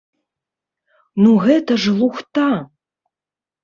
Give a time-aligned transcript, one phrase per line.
[1.25, 2.51] Ну гэта ж лухта!